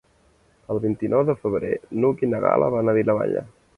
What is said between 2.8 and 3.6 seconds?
a Vilamalla.